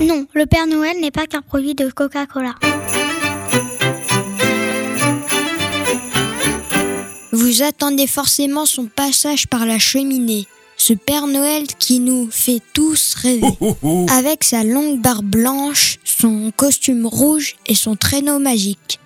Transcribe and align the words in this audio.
Non, 0.00 0.26
le 0.34 0.44
Père 0.44 0.66
Noël 0.66 1.00
n'est 1.00 1.10
pas 1.10 1.26
qu'un 1.26 1.40
produit 1.40 1.74
de 1.74 1.88
Coca-Cola. 1.88 2.54
Vous 7.32 7.62
attendez 7.62 8.06
forcément 8.06 8.66
son 8.66 8.86
passage 8.86 9.46
par 9.46 9.64
la 9.64 9.78
cheminée. 9.78 10.46
Ce 10.76 10.92
Père 10.92 11.26
Noël 11.26 11.66
qui 11.78 12.00
nous 12.00 12.28
fait 12.30 12.60
tous 12.74 13.14
rêver. 13.14 13.46
Avec 14.10 14.44
sa 14.44 14.64
longue 14.64 15.00
barbe 15.00 15.24
blanche, 15.24 15.98
son 16.04 16.52
costume 16.54 17.06
rouge 17.06 17.56
et 17.66 17.74
son 17.74 17.96
traîneau 17.96 18.38
magique. 18.38 19.00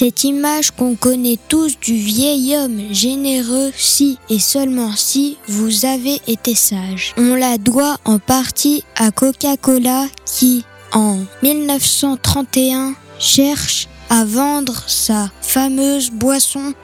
Cette 0.00 0.22
image 0.22 0.70
qu'on 0.70 0.94
connaît 0.94 1.40
tous 1.48 1.76
du 1.80 1.94
vieil 1.96 2.56
homme 2.56 2.80
généreux 2.92 3.72
si 3.76 4.16
et 4.30 4.38
seulement 4.38 4.92
si 4.94 5.38
vous 5.48 5.86
avez 5.86 6.20
été 6.28 6.54
sage. 6.54 7.12
On 7.16 7.34
la 7.34 7.58
doit 7.58 7.96
en 8.04 8.20
partie 8.20 8.84
à 8.94 9.10
Coca-Cola 9.10 10.06
qui, 10.24 10.64
en 10.92 11.18
1931, 11.42 12.94
cherche 13.18 13.88
à 14.08 14.24
vendre 14.24 14.84
sa 14.86 15.32
fameuse 15.40 16.12
boisson 16.12 16.74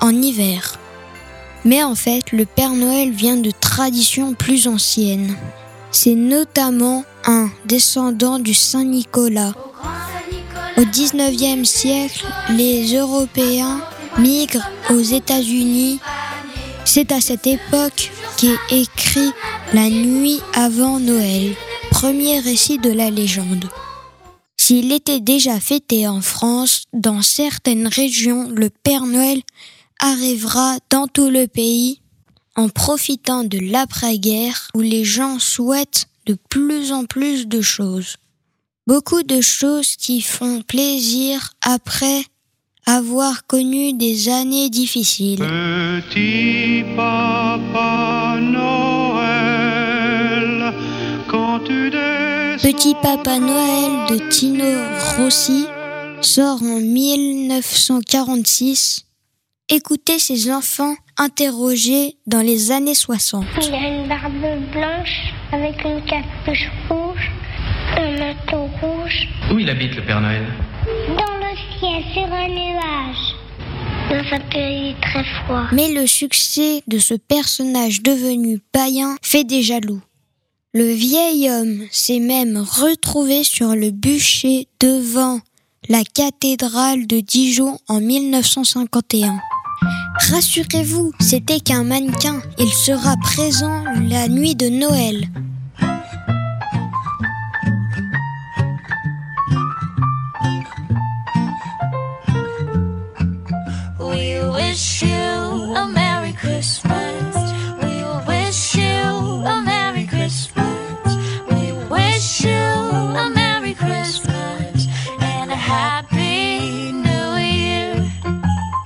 en 0.00 0.10
hiver. 0.10 0.78
Mais 1.64 1.82
en 1.82 1.96
fait, 1.96 2.30
le 2.30 2.46
Père 2.46 2.74
Noël 2.74 3.10
vient 3.10 3.36
de 3.36 3.50
traditions 3.50 4.32
plus 4.32 4.68
anciennes. 4.68 5.34
C'est 5.90 6.14
notamment 6.14 7.02
un 7.26 7.50
descendant 7.66 8.38
du 8.38 8.54
Saint 8.54 8.84
Nicolas. 8.84 9.54
Au 10.76 10.82
19e 10.82 11.64
siècle, 11.64 12.26
les 12.50 12.96
Européens 12.96 13.80
migrent 14.18 14.68
aux 14.90 15.00
États-Unis. 15.00 16.00
C'est 16.84 17.12
à 17.12 17.20
cette 17.20 17.46
époque 17.46 18.10
qu'est 18.36 18.58
écrit 18.70 19.30
La 19.72 19.88
nuit 19.88 20.40
avant 20.52 20.98
Noël, 20.98 21.54
premier 21.92 22.40
récit 22.40 22.78
de 22.78 22.90
la 22.90 23.10
légende. 23.10 23.68
S'il 24.56 24.90
était 24.90 25.20
déjà 25.20 25.60
fêté 25.60 26.08
en 26.08 26.20
France, 26.20 26.82
dans 26.92 27.22
certaines 27.22 27.86
régions, 27.86 28.48
le 28.50 28.68
Père 28.68 29.06
Noël 29.06 29.42
arrivera 30.00 30.78
dans 30.90 31.06
tout 31.06 31.30
le 31.30 31.46
pays 31.46 32.00
en 32.56 32.68
profitant 32.68 33.44
de 33.44 33.58
l'après-guerre 33.58 34.70
où 34.74 34.80
les 34.80 35.04
gens 35.04 35.38
souhaitent 35.38 36.06
de 36.26 36.36
plus 36.48 36.90
en 36.90 37.04
plus 37.04 37.46
de 37.46 37.60
choses. 37.60 38.16
Beaucoup 38.86 39.22
de 39.22 39.40
choses 39.40 39.96
qui 39.96 40.20
font 40.20 40.60
plaisir 40.60 41.54
après 41.62 42.20
avoir 42.86 43.46
connu 43.46 43.94
des 43.94 44.28
années 44.28 44.68
difficiles. 44.68 45.38
Petit 45.38 46.84
papa 46.94 48.36
Noël, 48.40 49.24
quand 51.28 51.60
tu 51.60 51.88
descends 51.90 52.62
Petit 52.62 52.94
Papa 53.02 53.38
Noël 53.38 54.06
de 54.10 54.18
Tino 54.28 54.64
Rossi 55.16 55.64
sort 56.20 56.62
en 56.62 56.78
1946. 56.80 59.06
Écoutez 59.70 60.18
ces 60.18 60.52
enfants 60.52 60.94
interrogés 61.18 62.16
dans 62.26 62.42
les 62.42 62.70
années 62.70 62.94
60. 62.94 63.44
Il 63.62 63.72
a 63.74 63.88
une 63.88 64.06
barbe 64.08 64.32
blanche 64.72 65.32
avec 65.52 65.82
une 65.84 66.02
capuche 66.04 66.70
rouge, 66.88 67.30
un 67.96 68.18
manteau 68.18 68.68
rouge, 68.80 69.28
Où 69.52 69.58
il 69.58 69.68
habite 69.70 69.94
le 69.96 70.04
Père 70.04 70.20
Noël 70.20 70.44
dans 71.08 71.36
le 71.38 71.56
ciel 71.78 72.02
sur 72.12 72.32
un 72.32 72.48
nuage. 72.48 73.34
Dans 74.10 74.36
un 74.36 74.40
pays 74.50 74.94
très 75.00 75.24
froid. 75.24 75.64
Mais 75.72 75.92
le 75.92 76.06
succès 76.06 76.82
de 76.86 76.98
ce 76.98 77.14
personnage 77.14 78.02
devenu 78.02 78.58
païen 78.72 79.16
fait 79.22 79.44
des 79.44 79.62
jaloux. 79.62 80.02
Le 80.74 80.92
vieil 80.92 81.48
homme 81.50 81.84
s'est 81.90 82.20
même 82.20 82.58
retrouvé 82.58 83.44
sur 83.44 83.74
le 83.74 83.90
bûcher 83.90 84.68
devant 84.80 85.40
la 85.88 86.02
cathédrale 86.02 87.06
de 87.06 87.20
Dijon 87.20 87.78
en 87.88 88.00
1951. 88.00 89.38
Rassurez-vous, 90.30 91.12
c'était 91.20 91.60
qu'un 91.60 91.84
mannequin. 91.84 92.40
Il 92.58 92.68
sera 92.68 93.14
présent 93.22 93.84
la 94.08 94.28
nuit 94.28 94.54
de 94.54 94.68
Noël. 94.68 95.28
Wish 104.74 105.02
you 105.02 105.08
a 105.08 105.86
Merry 105.86 106.32
Christmas. 106.32 107.36
We 107.80 107.94
wish 108.26 108.74
you 108.74 109.04
a 109.52 109.62
Merry 109.64 110.04
Christmas. 110.04 111.16
We 111.48 111.72
wish 111.88 112.40
you 112.40 112.50
a 113.22 113.30
Merry 113.32 113.74
Christmas 113.74 114.88
and 115.20 115.52
a 115.52 115.54
Happy 115.54 116.90
New 116.90 117.28
Year. 117.36 118.10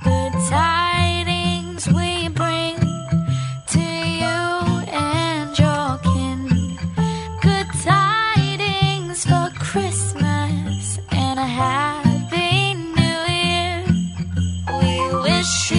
Good 0.03 0.33
tidings 0.47 1.87
we 1.87 2.29
bring 2.37 2.77
to 3.73 3.85
you 4.21 4.41
and 4.93 5.57
your 5.57 5.97
kin. 6.07 6.77
Good 7.41 7.69
tidings 7.81 9.25
for 9.25 9.49
Christmas 9.57 10.99
and 11.09 11.39
a 11.39 11.47
Happy 11.47 12.75
New 12.75 13.21
Year. 13.41 13.85
We 14.81 14.93
wish 15.23 15.71
you 15.71 15.78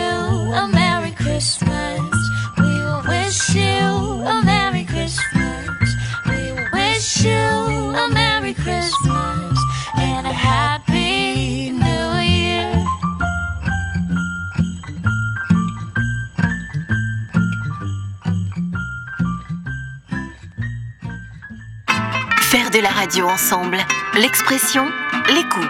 La 22.81 22.89
radio 22.89 23.27
ensemble, 23.27 23.77
l'expression, 24.19 24.87
l'écoute. 25.27 25.69